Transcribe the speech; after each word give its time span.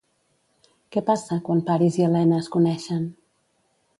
Què 0.95 1.03
passa 1.09 1.37
quan 1.49 1.61
Paris 1.69 1.99
i 2.01 2.07
Elena 2.07 2.41
es 2.45 2.51
coneixen? 2.57 3.07